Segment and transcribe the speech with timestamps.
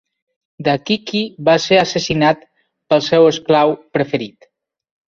[0.67, 1.21] Daqiqi
[1.51, 2.43] va ser assassinat
[2.89, 4.53] pel seu esclau preferit.